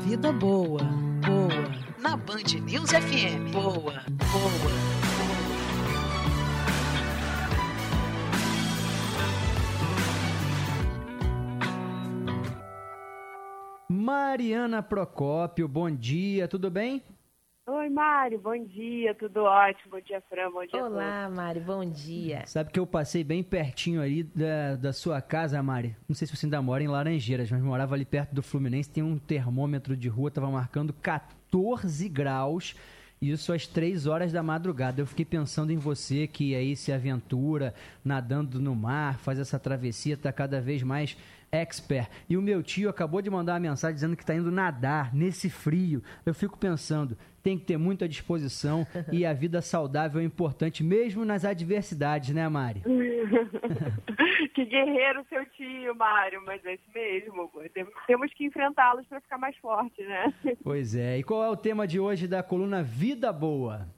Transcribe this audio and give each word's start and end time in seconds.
Vida 0.00 0.32
boa, 0.32 0.82
boa. 1.24 1.98
Na 1.98 2.16
Band 2.16 2.58
News 2.64 2.90
FM. 2.90 3.52
Boa, 3.52 3.72
boa. 3.74 5.00
Mariana 13.88 14.82
Procópio, 14.82 15.68
bom 15.68 15.90
dia, 15.90 16.48
tudo 16.48 16.70
bem? 16.70 17.02
Oi, 17.72 17.88
Mari, 17.88 18.36
bom 18.36 18.66
dia, 18.66 19.14
tudo 19.14 19.44
ótimo. 19.44 19.92
Bom 19.92 20.00
dia, 20.00 20.20
Fran, 20.28 20.50
bom 20.50 20.66
dia 20.66 20.84
Olá, 20.84 21.30
Mari, 21.30 21.60
bom 21.60 21.88
dia. 21.88 22.42
Sabe 22.44 22.72
que 22.72 22.80
eu 22.80 22.84
passei 22.84 23.22
bem 23.22 23.44
pertinho 23.44 24.02
ali 24.02 24.24
da, 24.24 24.74
da 24.74 24.92
sua 24.92 25.22
casa, 25.22 25.62
Mari? 25.62 25.94
Não 26.08 26.16
sei 26.16 26.26
se 26.26 26.36
você 26.36 26.46
ainda 26.46 26.60
mora 26.60 26.82
em 26.82 26.88
Laranjeiras, 26.88 27.48
mas 27.48 27.62
morava 27.62 27.94
ali 27.94 28.04
perto 28.04 28.34
do 28.34 28.42
Fluminense. 28.42 28.90
Tem 28.90 29.04
um 29.04 29.16
termômetro 29.16 29.96
de 29.96 30.08
rua, 30.08 30.32
tava 30.32 30.50
marcando 30.50 30.92
14 30.92 32.08
graus. 32.08 32.74
Isso 33.22 33.52
às 33.52 33.68
três 33.68 34.04
horas 34.04 34.32
da 34.32 34.42
madrugada. 34.42 35.00
Eu 35.00 35.06
fiquei 35.06 35.24
pensando 35.24 35.70
em 35.70 35.76
você 35.76 36.26
que 36.26 36.56
aí 36.56 36.74
se 36.74 36.90
aventura, 36.90 37.72
nadando 38.04 38.58
no 38.58 38.74
mar, 38.74 39.18
faz 39.20 39.38
essa 39.38 39.60
travessia, 39.60 40.16
tá 40.16 40.32
cada 40.32 40.60
vez 40.60 40.82
mais 40.82 41.16
expert. 41.52 42.08
E 42.28 42.36
o 42.36 42.42
meu 42.42 42.62
tio 42.62 42.88
acabou 42.88 43.20
de 43.20 43.30
mandar 43.30 43.54
uma 43.54 43.60
mensagem 43.60 43.94
dizendo 43.94 44.16
que 44.16 44.22
está 44.22 44.34
indo 44.34 44.50
nadar 44.50 45.14
nesse 45.14 45.50
frio. 45.50 46.02
Eu 46.24 46.34
fico 46.34 46.58
pensando, 46.58 47.16
tem 47.42 47.58
que 47.58 47.64
ter 47.64 47.76
muita 47.76 48.08
disposição 48.08 48.86
e 49.10 49.24
a 49.24 49.32
vida 49.32 49.60
saudável 49.60 50.20
é 50.20 50.24
importante, 50.24 50.84
mesmo 50.84 51.24
nas 51.24 51.44
adversidades, 51.44 52.34
né, 52.34 52.48
Mari? 52.48 52.82
que 54.54 54.64
guerreiro 54.64 55.24
seu 55.28 55.44
tio, 55.46 55.94
Mário, 55.94 56.42
mas 56.44 56.64
é 56.64 56.74
isso 56.74 56.90
mesmo. 56.94 57.50
Temos 58.06 58.32
que 58.34 58.44
enfrentá-los 58.44 59.06
para 59.06 59.20
ficar 59.20 59.38
mais 59.38 59.56
forte, 59.56 60.02
né? 60.02 60.32
Pois 60.62 60.94
é. 60.94 61.18
E 61.18 61.22
qual 61.22 61.44
é 61.44 61.48
o 61.48 61.56
tema 61.56 61.86
de 61.86 61.98
hoje 61.98 62.28
da 62.28 62.42
coluna 62.42 62.82
Vida 62.82 63.32
Boa? 63.32 63.88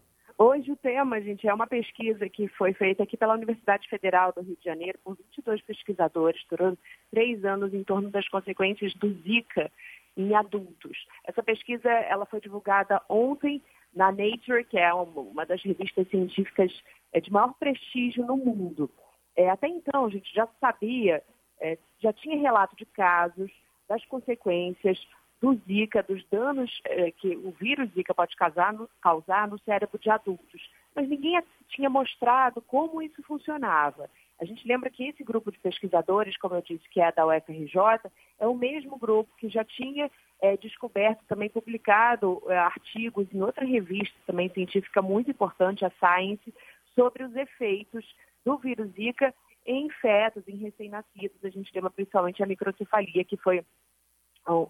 Hoje 0.44 0.72
o 0.72 0.76
tema, 0.76 1.20
gente, 1.20 1.46
é 1.46 1.54
uma 1.54 1.68
pesquisa 1.68 2.28
que 2.28 2.48
foi 2.48 2.72
feita 2.72 3.04
aqui 3.04 3.16
pela 3.16 3.34
Universidade 3.34 3.88
Federal 3.88 4.32
do 4.32 4.40
Rio 4.42 4.56
de 4.56 4.64
Janeiro 4.64 4.98
por 5.04 5.14
22 5.14 5.62
pesquisadores 5.62 6.42
durante 6.50 6.80
três 7.12 7.44
anos 7.44 7.72
em 7.72 7.84
torno 7.84 8.10
das 8.10 8.28
consequências 8.28 8.92
do 8.94 9.14
Zika 9.22 9.70
em 10.16 10.34
adultos. 10.34 11.06
Essa 11.22 11.44
pesquisa 11.44 11.88
ela 11.88 12.26
foi 12.26 12.40
divulgada 12.40 13.00
ontem 13.08 13.62
na 13.94 14.10
Nature, 14.10 14.64
que 14.64 14.76
é 14.76 14.92
uma 14.92 15.46
das 15.46 15.62
revistas 15.62 16.08
científicas 16.08 16.72
é, 17.12 17.20
de 17.20 17.30
maior 17.30 17.54
prestígio 17.54 18.26
no 18.26 18.36
mundo. 18.36 18.90
É, 19.36 19.48
até 19.48 19.68
então, 19.68 20.06
a 20.06 20.10
gente 20.10 20.34
já 20.34 20.48
sabia, 20.60 21.22
é, 21.60 21.78
já 22.00 22.12
tinha 22.12 22.36
relato 22.36 22.74
de 22.74 22.84
casos, 22.86 23.48
das 23.88 24.04
consequências 24.06 24.98
do 25.42 25.54
Zika, 25.66 26.04
dos 26.04 26.24
danos 26.30 26.70
é, 26.84 27.10
que 27.10 27.36
o 27.36 27.50
vírus 27.50 27.90
Zika 27.90 28.14
pode 28.14 28.36
causar 28.36 28.72
no, 28.72 28.88
causar 29.00 29.48
no 29.48 29.58
cérebro 29.58 29.98
de 29.98 30.08
adultos. 30.08 30.70
Mas 30.94 31.08
ninguém 31.08 31.42
tinha 31.68 31.90
mostrado 31.90 32.62
como 32.62 33.02
isso 33.02 33.20
funcionava. 33.24 34.08
A 34.40 34.44
gente 34.44 34.66
lembra 34.66 34.88
que 34.88 35.08
esse 35.08 35.24
grupo 35.24 35.50
de 35.50 35.58
pesquisadores, 35.58 36.36
como 36.36 36.54
eu 36.54 36.62
disse, 36.62 36.88
que 36.88 37.00
é 37.00 37.10
da 37.10 37.26
UFRJ, 37.26 37.76
é 38.38 38.46
o 38.46 38.54
mesmo 38.54 38.96
grupo 38.96 39.34
que 39.36 39.48
já 39.48 39.64
tinha 39.64 40.08
é, 40.40 40.56
descoberto, 40.56 41.24
também 41.26 41.50
publicado 41.50 42.40
é, 42.46 42.56
artigos 42.56 43.26
em 43.32 43.42
outra 43.42 43.64
revista 43.64 44.14
também 44.24 44.48
científica 44.50 45.02
muito 45.02 45.30
importante, 45.30 45.84
a 45.84 45.90
Science, 45.98 46.54
sobre 46.94 47.24
os 47.24 47.34
efeitos 47.34 48.04
do 48.44 48.56
vírus 48.58 48.92
Zika 48.92 49.34
em 49.66 49.90
fetos, 49.90 50.46
em 50.46 50.56
recém-nascidos. 50.56 51.44
A 51.44 51.48
gente 51.48 51.72
lembra 51.74 51.90
principalmente 51.90 52.42
a 52.42 52.46
microcefalia, 52.46 53.24
que 53.24 53.36
foi 53.36 53.64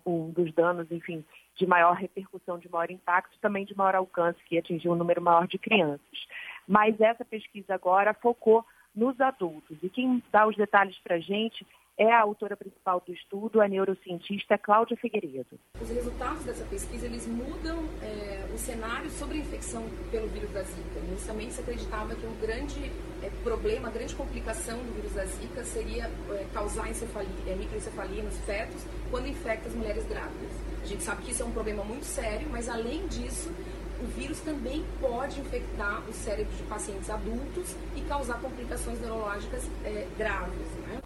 um 0.07 0.31
dos 0.31 0.53
danos, 0.53 0.91
enfim, 0.91 1.25
de 1.57 1.67
maior 1.67 1.95
repercussão, 1.95 2.59
de 2.59 2.71
maior 2.71 2.91
impacto, 2.91 3.39
também 3.41 3.65
de 3.65 3.77
maior 3.77 3.95
alcance, 3.95 4.39
que 4.45 4.59
atingiu 4.59 4.93
um 4.93 4.97
número 4.97 5.21
maior 5.21 5.47
de 5.47 5.59
crianças. 5.59 6.27
Mas 6.67 7.01
essa 7.01 7.25
pesquisa 7.25 7.75
agora 7.75 8.15
focou 8.15 8.65
nos 8.95 9.19
adultos. 9.21 9.77
E 9.83 9.89
quem 9.89 10.23
dá 10.31 10.47
os 10.47 10.57
detalhes 10.57 10.99
para 10.99 11.17
a 11.17 11.21
gente 11.21 11.67
é 11.99 12.13
a 12.13 12.21
autora 12.21 12.57
principal 12.57 13.03
do 13.07 13.13
estudo, 13.13 13.61
a 13.61 13.69
neurocientista 13.69 14.57
Cláudia 14.57 14.97
Figueiredo. 14.97 15.59
Os 15.81 15.89
resultados 15.89 16.45
dessa 16.45 16.65
pesquisa 16.65 17.07
eles 17.07 17.27
mudam 17.27 17.85
é, 18.03 18.49
o 18.53 18.59
cenário 18.59 19.11
sobre 19.11 19.37
a 19.37 19.41
infecção 19.41 19.85
pelo 20.11 20.29
vírus 20.29 20.51
da 20.51 20.63
Zika. 20.63 20.99
Inicialmente 21.09 21.53
se 21.55 21.61
acreditava 21.61 22.15
que 22.15 22.27
um 22.27 22.35
grande 22.41 22.91
é, 23.23 23.31
problema, 23.43 23.89
a 23.89 23.91
grande 23.91 24.15
complicação 24.15 24.79
do 24.79 24.95
vírus 24.95 25.13
da 25.13 25.25
Zika 25.25 25.65
seria 25.65 26.11
é, 26.31 26.47
causar 26.53 26.89
encefalia, 26.89 27.31
é, 27.47 27.55
microencefalia 27.55 28.23
nos 28.23 28.39
fetos 28.39 28.85
quando 29.11 29.29
infecta 29.29 29.69
as 29.69 29.75
mulheres 29.75 30.07
grávidas. 30.07 30.51
A 30.83 30.87
gente 30.87 31.03
sabe 31.03 31.23
que 31.23 31.31
isso 31.31 31.43
é 31.43 31.47
um 31.47 31.53
problema 31.53 31.85
muito 31.85 32.05
sério, 32.05 32.49
mas 32.51 32.69
além 32.69 33.07
disso, 33.07 33.51
o 34.01 34.07
vírus 34.07 34.41
também 34.41 34.85
pode 35.01 35.41
infectar 35.41 36.03
o 36.09 36.13
cérebro 36.13 36.53
de 36.57 36.63
pacientes 36.65 37.09
adultos 37.09 37.77
e 37.95 38.01
causar 38.03 38.41
complicações 38.41 39.01
neurológicas 39.01 39.69
é, 39.85 40.09
graves. 40.19 40.73
Né? 40.89 41.03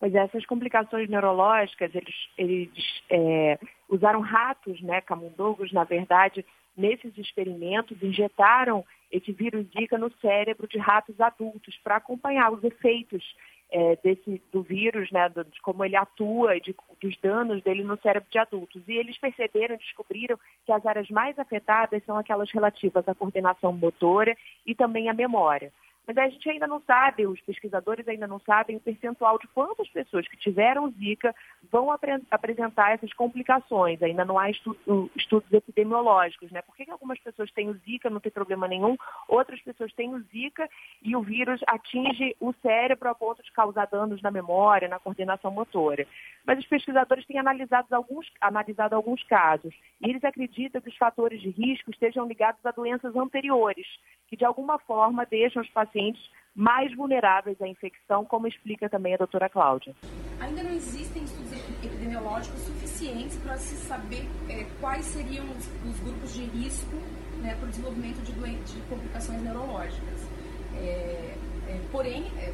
Pois 0.00 0.14
essas 0.14 0.46
complicações 0.46 1.10
neurológicas, 1.10 1.94
eles, 1.94 2.14
eles 2.38 3.02
é, 3.10 3.58
usaram 3.86 4.20
ratos, 4.20 4.80
né, 4.80 5.02
camundongos, 5.02 5.70
na 5.72 5.84
verdade, 5.84 6.42
nesses 6.74 7.16
experimentos, 7.18 8.02
injetaram 8.02 8.82
esse 9.12 9.30
vírus 9.30 9.66
Zika 9.76 9.98
no 9.98 10.10
cérebro 10.14 10.66
de 10.66 10.78
ratos 10.78 11.20
adultos 11.20 11.78
para 11.84 11.96
acompanhar 11.96 12.50
os 12.50 12.64
efeitos 12.64 13.22
é, 13.70 13.96
desse, 14.02 14.42
do 14.50 14.62
vírus, 14.62 15.10
né, 15.10 15.28
do, 15.28 15.44
de 15.44 15.60
como 15.60 15.84
ele 15.84 15.96
atua 15.96 16.56
e 16.56 16.62
dos 16.98 17.16
danos 17.18 17.62
dele 17.62 17.84
no 17.84 17.98
cérebro 18.00 18.28
de 18.30 18.38
adultos. 18.38 18.82
E 18.88 18.92
eles 18.92 19.18
perceberam, 19.18 19.76
descobriram 19.76 20.38
que 20.64 20.72
as 20.72 20.84
áreas 20.86 21.10
mais 21.10 21.38
afetadas 21.38 22.02
são 22.06 22.16
aquelas 22.16 22.50
relativas 22.50 23.06
à 23.06 23.14
coordenação 23.14 23.70
motora 23.70 24.34
e 24.64 24.74
também 24.74 25.10
à 25.10 25.12
memória. 25.12 25.70
Mas 26.06 26.16
a 26.16 26.28
gente 26.28 26.48
ainda 26.50 26.66
não 26.66 26.80
sabe, 26.80 27.26
os 27.26 27.40
pesquisadores 27.42 28.06
ainda 28.08 28.26
não 28.26 28.40
sabem 28.40 28.76
o 28.76 28.80
percentual 28.80 29.38
de 29.38 29.46
quantas 29.48 29.88
pessoas 29.88 30.26
que 30.26 30.36
tiveram 30.36 30.90
Zika 30.90 31.34
vão 31.70 31.90
apre 31.90 32.20
apresentar 32.30 32.92
essas 32.92 33.12
complicações. 33.12 34.02
Ainda 34.02 34.24
não 34.24 34.38
há 34.38 34.50
estu 34.50 34.76
estudos 35.14 35.52
epidemiológicos, 35.52 36.50
né? 36.50 36.62
Por 36.62 36.74
que, 36.74 36.84
que 36.84 36.90
algumas 36.90 37.18
pessoas 37.20 37.50
têm 37.52 37.68
o 37.68 37.74
Zika, 37.74 38.10
não 38.10 38.20
tem 38.20 38.32
problema 38.32 38.66
nenhum, 38.66 38.96
outras 39.28 39.60
pessoas 39.60 39.92
têm 39.92 40.14
o 40.14 40.20
Zika 40.32 40.68
e 41.02 41.14
o 41.14 41.22
vírus 41.22 41.60
atinge 41.66 42.34
o 42.40 42.52
cérebro 42.54 43.08
a 43.08 43.14
ponto 43.14 43.42
de 43.42 43.52
causar 43.52 43.86
danos 43.86 44.20
na 44.22 44.30
memória, 44.30 44.88
na 44.88 44.98
coordenação 44.98 45.50
motora. 45.50 46.06
Mas 46.50 46.58
os 46.58 46.66
pesquisadores 46.66 47.24
têm 47.26 47.38
analisado 47.38 47.94
alguns, 47.94 48.26
analisado 48.40 48.96
alguns 48.96 49.22
casos 49.22 49.72
e 50.00 50.10
eles 50.10 50.24
acreditam 50.24 50.80
que 50.80 50.88
os 50.88 50.96
fatores 50.96 51.40
de 51.40 51.50
risco 51.50 51.92
estejam 51.92 52.26
ligados 52.26 52.58
a 52.66 52.72
doenças 52.72 53.14
anteriores, 53.14 53.86
que 54.26 54.36
de 54.36 54.44
alguma 54.44 54.76
forma 54.80 55.24
deixam 55.24 55.62
os 55.62 55.70
pacientes 55.70 56.20
mais 56.52 56.92
vulneráveis 56.96 57.62
à 57.62 57.68
infecção, 57.68 58.24
como 58.24 58.48
explica 58.48 58.88
também 58.88 59.14
a 59.14 59.18
doutora 59.18 59.48
Cláudia. 59.48 59.94
Ainda 60.40 60.64
não 60.64 60.72
existem 60.72 61.22
estudos 61.22 61.52
epidemiológicos 61.84 62.62
suficientes 62.62 63.36
para 63.44 63.56
se 63.56 63.76
saber 63.86 64.28
é, 64.48 64.66
quais 64.80 65.04
seriam 65.04 65.44
os, 65.50 65.68
os, 65.88 66.00
grupos 66.00 66.34
de 66.34 66.46
risco 66.46 66.96
né, 67.42 67.54
para 67.54 67.66
o 67.66 67.70
desenvolvimento 67.70 68.24
de, 68.24 68.32
de, 68.32 68.80
complicações 68.88 69.40
neurológicas. 69.40 70.28
É, 70.74 71.36
é, 71.68 71.80
porém, 71.92 72.24
é, 72.38 72.52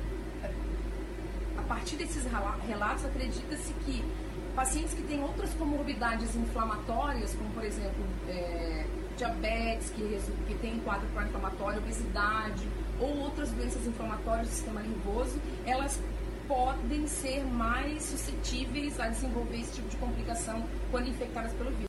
partir 1.66 1.96
desses 1.96 2.24
relatos, 2.66 3.04
acredita-se 3.04 3.72
que 3.84 4.04
pacientes 4.54 4.94
que 4.94 5.02
têm 5.02 5.22
outras 5.22 5.52
comorbidades 5.54 6.34
inflamatórias, 6.34 7.34
como 7.34 7.50
por 7.50 7.64
exemplo 7.64 8.04
é, 8.28 8.86
diabetes, 9.16 9.90
que, 9.90 10.18
que 10.46 10.54
tem 10.60 10.78
quadro 10.80 11.06
pró-inflamatório, 11.08 11.78
obesidade 11.78 12.66
ou 13.00 13.18
outras 13.18 13.50
doenças 13.52 13.86
inflamatórias 13.86 14.48
do 14.48 14.52
sistema 14.54 14.80
nervoso, 14.80 15.40
elas 15.66 16.02
podem 16.48 17.06
ser 17.06 17.44
mais 17.44 18.02
suscetíveis 18.02 18.98
a 19.00 19.08
desenvolver 19.08 19.58
esse 19.58 19.74
tipo 19.74 19.88
de 19.88 19.96
complicação 19.96 20.64
quando 20.90 21.08
infectadas 21.08 21.52
pelo 21.54 21.70
vírus. 21.70 21.86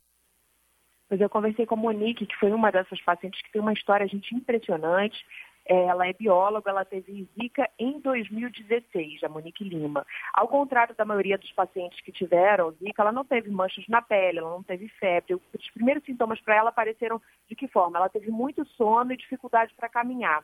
Mas 1.09 1.21
eu 1.21 1.29
conversei 1.29 1.65
com 1.65 1.75
a 1.75 1.77
Monique, 1.77 2.25
que 2.25 2.35
foi 2.35 2.51
uma 2.51 2.71
dessas 2.71 2.99
pacientes 3.01 3.41
que 3.41 3.51
tem 3.51 3.61
uma 3.61 3.71
história, 3.71 4.07
gente, 4.07 4.35
impressionante. 4.35 5.17
Ela 5.67 6.07
é 6.07 6.13
bióloga, 6.13 6.69
ela 6.69 6.85
teve 6.85 7.27
Zika 7.35 7.69
em 7.77 7.99
2016, 7.99 9.23
a 9.23 9.29
Monique 9.29 9.63
Lima. 9.63 10.05
Ao 10.33 10.47
contrário 10.47 10.95
da 10.95 11.03
maioria 11.03 11.37
dos 11.37 11.51
pacientes 11.51 11.99
que 12.01 12.11
tiveram 12.11 12.71
Zika, 12.71 13.01
ela 13.01 13.11
não 13.11 13.25
teve 13.25 13.49
manchas 13.49 13.85
na 13.87 14.01
pele, 14.01 14.39
ela 14.39 14.49
não 14.49 14.63
teve 14.63 14.87
febre. 14.87 15.35
Os 15.35 15.69
primeiros 15.71 16.03
sintomas 16.03 16.39
para 16.39 16.55
ela 16.55 16.69
apareceram 16.69 17.21
de 17.49 17.55
que 17.55 17.67
forma? 17.67 17.97
Ela 17.97 18.09
teve 18.09 18.31
muito 18.31 18.65
sono 18.69 19.11
e 19.11 19.17
dificuldade 19.17 19.73
para 19.75 19.89
caminhar. 19.89 20.43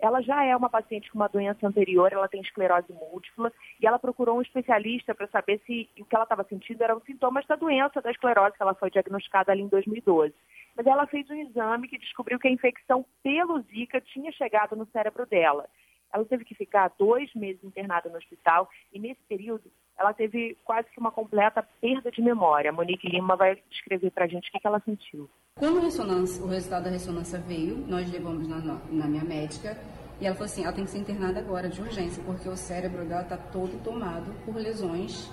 Ela 0.00 0.20
já 0.20 0.44
é 0.44 0.56
uma 0.56 0.68
paciente 0.68 1.10
com 1.10 1.18
uma 1.18 1.28
doença 1.28 1.66
anterior, 1.66 2.12
ela 2.12 2.28
tem 2.28 2.40
esclerose 2.40 2.92
múltipla, 2.92 3.52
e 3.80 3.86
ela 3.86 3.98
procurou 3.98 4.38
um 4.38 4.42
especialista 4.42 5.14
para 5.14 5.28
saber 5.28 5.60
se 5.64 5.88
o 5.98 6.04
que 6.04 6.14
ela 6.14 6.24
estava 6.24 6.44
sentindo 6.44 6.82
eram 6.82 7.00
sintomas 7.00 7.46
da 7.46 7.56
doença 7.56 8.02
da 8.02 8.10
esclerose, 8.10 8.56
que 8.56 8.62
ela 8.62 8.74
foi 8.74 8.90
diagnosticada 8.90 9.52
ali 9.52 9.62
em 9.62 9.68
2012. 9.68 10.34
Mas 10.76 10.86
ela 10.86 11.06
fez 11.06 11.28
um 11.30 11.34
exame 11.34 11.88
que 11.88 11.98
descobriu 11.98 12.38
que 12.38 12.48
a 12.48 12.50
infecção 12.50 13.04
pelo 13.22 13.60
Zika 13.62 14.00
tinha 14.00 14.32
chegado 14.32 14.74
no 14.76 14.86
cérebro 14.86 15.24
dela. 15.26 15.68
ela 16.12 16.24
teve 16.24 16.44
que 16.44 16.54
ficar 16.54 16.92
dois 16.98 17.32
meses 17.34 17.62
internada 17.64 18.08
no 18.08 18.16
hospital 18.16 18.68
e 18.92 19.00
nesse 19.00 19.20
período 19.24 19.70
ela 19.98 20.12
teve 20.12 20.56
quase 20.64 20.88
que 20.90 20.98
uma 20.98 21.10
completa 21.12 21.62
perda 21.80 22.10
de 22.10 22.20
memória. 22.22 22.70
A 22.70 22.72
Monique 22.72 23.08
Lima 23.08 23.36
vai 23.36 23.56
descrever 23.70 24.10
para 24.10 24.24
a 24.24 24.28
gente 24.28 24.48
o 24.48 24.52
que, 24.52 24.60
que 24.60 24.66
ela 24.66 24.80
sentiu. 24.80 25.28
Quando 25.56 25.78
o 25.78 26.48
resultado 26.48 26.84
da 26.84 26.90
ressonância 26.90 27.38
veio, 27.38 27.76
nós 27.86 28.10
levamos 28.10 28.48
na, 28.48 28.76
na 28.90 29.06
minha 29.06 29.22
médica 29.22 29.78
e 30.20 30.26
ela 30.26 30.34
falou 30.34 30.46
assim, 30.46 30.64
ela 30.64 30.72
tem 30.72 30.84
que 30.84 30.90
ser 30.90 30.98
internada 30.98 31.38
agora 31.38 31.68
de 31.68 31.80
urgência, 31.80 32.20
porque 32.26 32.48
o 32.48 32.56
cérebro 32.56 33.04
dela 33.04 33.22
está 33.22 33.36
todo 33.36 33.80
tomado 33.84 34.34
por 34.44 34.56
lesões. 34.56 35.30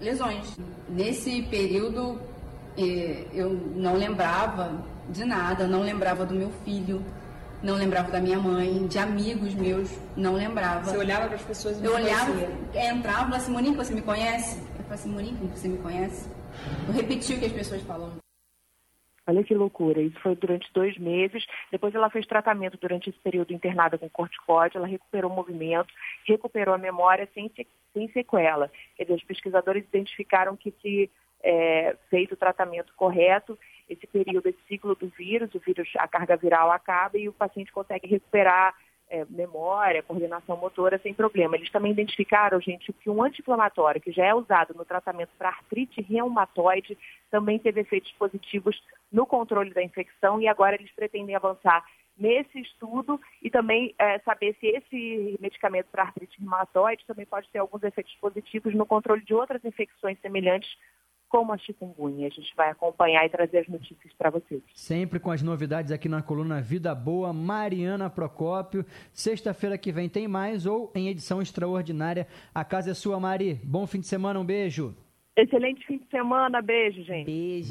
Lesões. 0.00 0.58
Nesse 0.88 1.42
período, 1.42 2.20
eh, 2.76 3.26
eu 3.32 3.52
não 3.76 3.94
lembrava 3.94 4.84
de 5.08 5.24
nada, 5.24 5.68
não 5.68 5.82
lembrava 5.82 6.26
do 6.26 6.34
meu 6.34 6.50
filho, 6.64 7.00
não 7.62 7.76
lembrava 7.76 8.10
da 8.10 8.20
minha 8.20 8.40
mãe, 8.40 8.88
de 8.88 8.98
amigos 8.98 9.54
meus, 9.54 9.88
não 10.16 10.34
lembrava. 10.34 10.90
Você 10.90 10.98
olhava 10.98 11.26
para 11.28 11.36
as 11.36 11.42
pessoas 11.42 11.80
e 11.80 11.84
Eu 11.84 11.94
olhava, 11.94 12.32
entrava 12.74 12.98
e 12.98 13.02
falava 13.02 13.36
assim, 13.36 13.52
Monique, 13.52 13.76
você 13.76 13.94
me 13.94 14.02
conhece? 14.02 14.58
Eu 14.58 14.84
falava 14.84 14.94
assim, 14.94 15.10
Monique, 15.10 15.46
você 15.46 15.68
me 15.68 15.78
conhece? 15.78 16.28
Eu 16.88 16.92
repeti 16.92 17.34
o 17.34 17.38
que 17.38 17.46
as 17.46 17.52
pessoas 17.52 17.80
falam. 17.82 18.10
Olha 19.30 19.44
que 19.44 19.54
loucura. 19.54 20.02
Isso 20.02 20.18
foi 20.20 20.34
durante 20.34 20.72
dois 20.72 20.98
meses. 20.98 21.46
Depois 21.70 21.94
ela 21.94 22.10
fez 22.10 22.26
tratamento 22.26 22.76
durante 22.76 23.10
esse 23.10 23.18
período 23.20 23.52
internada 23.52 23.96
com 23.96 24.10
corticóide. 24.10 24.76
Ela 24.76 24.88
recuperou 24.88 25.30
o 25.30 25.34
movimento, 25.34 25.94
recuperou 26.26 26.74
a 26.74 26.78
memória 26.78 27.28
sem, 27.32 27.48
sem 27.92 28.08
sequela. 28.10 28.68
Quer 28.96 29.04
dizer, 29.04 29.14
os 29.14 29.24
pesquisadores 29.24 29.84
identificaram 29.84 30.56
que 30.56 30.72
se 30.82 31.08
é, 31.44 31.96
feito 32.10 32.32
o 32.32 32.36
tratamento 32.36 32.92
correto, 32.96 33.56
esse 33.88 34.04
período, 34.08 34.48
esse 34.48 34.58
ciclo 34.66 34.96
do 34.96 35.06
vírus, 35.08 35.54
o 35.54 35.60
vírus, 35.60 35.88
a 35.96 36.08
carga 36.08 36.36
viral 36.36 36.72
acaba 36.72 37.16
e 37.16 37.28
o 37.28 37.32
paciente 37.32 37.70
consegue 37.70 38.08
recuperar 38.08 38.74
é, 39.10 39.26
memória, 39.28 40.02
coordenação 40.02 40.56
motora 40.56 40.98
sem 40.98 41.12
problema. 41.12 41.56
Eles 41.56 41.70
também 41.70 41.92
identificaram, 41.92 42.60
gente, 42.60 42.92
que 42.92 43.10
um 43.10 43.22
anti-inflamatório 43.22 44.00
que 44.00 44.12
já 44.12 44.24
é 44.24 44.34
usado 44.34 44.72
no 44.74 44.84
tratamento 44.84 45.30
para 45.36 45.48
artrite 45.48 46.00
reumatoide 46.00 46.96
também 47.30 47.58
teve 47.58 47.80
efeitos 47.80 48.12
positivos 48.12 48.80
no 49.12 49.26
controle 49.26 49.74
da 49.74 49.82
infecção 49.82 50.40
e 50.40 50.46
agora 50.46 50.76
eles 50.76 50.92
pretendem 50.92 51.34
avançar 51.34 51.84
nesse 52.16 52.60
estudo 52.60 53.20
e 53.42 53.50
também 53.50 53.94
é, 53.98 54.18
saber 54.20 54.54
se 54.60 54.66
esse 54.66 55.38
medicamento 55.40 55.86
para 55.90 56.02
artrite 56.02 56.38
reumatoide 56.38 57.04
também 57.06 57.26
pode 57.26 57.48
ter 57.50 57.58
alguns 57.58 57.82
efeitos 57.82 58.14
positivos 58.20 58.74
no 58.74 58.86
controle 58.86 59.24
de 59.24 59.34
outras 59.34 59.64
infecções 59.64 60.20
semelhantes 60.20 60.70
como 61.30 61.52
a 61.52 61.56
chikungunya. 61.56 62.26
A 62.26 62.30
gente 62.30 62.54
vai 62.54 62.68
acompanhar 62.68 63.24
e 63.24 63.30
trazer 63.30 63.58
as 63.58 63.68
notícias 63.68 64.12
para 64.18 64.28
vocês. 64.28 64.60
Sempre 64.74 65.18
com 65.18 65.30
as 65.30 65.40
novidades 65.40 65.92
aqui 65.92 66.08
na 66.08 66.20
coluna 66.20 66.60
Vida 66.60 66.94
Boa, 66.94 67.32
Mariana 67.32 68.10
Procópio. 68.10 68.84
Sexta-feira 69.12 69.78
que 69.78 69.92
vem 69.92 70.08
tem 70.08 70.28
mais 70.28 70.66
ou 70.66 70.92
em 70.94 71.08
edição 71.08 71.40
extraordinária. 71.40 72.26
A 72.54 72.64
casa 72.64 72.90
é 72.90 72.94
sua, 72.94 73.18
Mari. 73.18 73.54
Bom 73.64 73.86
fim 73.86 74.00
de 74.00 74.06
semana, 74.06 74.40
um 74.40 74.44
beijo. 74.44 74.94
Excelente 75.36 75.86
fim 75.86 75.98
de 75.98 76.06
semana, 76.10 76.60
beijo, 76.60 77.02
gente. 77.04 77.26
Beijo. 77.26 77.68